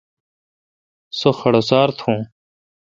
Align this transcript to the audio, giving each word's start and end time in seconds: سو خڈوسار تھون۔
سو 1.17 1.29
خڈوسار 1.39 1.87
تھون۔ 1.99 2.19